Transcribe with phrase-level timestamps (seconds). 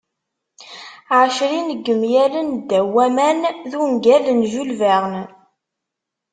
[1.21, 5.23] "Ɛecrin n yemyalen ddaw waman" d ungal n Jules Verne.